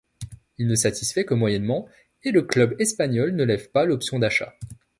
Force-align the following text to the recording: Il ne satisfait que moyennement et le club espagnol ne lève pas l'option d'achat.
Il 0.57 0.65
ne 0.65 0.73
satisfait 0.73 1.25
que 1.25 1.35
moyennement 1.35 1.87
et 2.23 2.31
le 2.31 2.41
club 2.41 2.75
espagnol 2.79 3.35
ne 3.35 3.43
lève 3.43 3.69
pas 3.69 3.85
l'option 3.85 4.17
d'achat. 4.17 4.55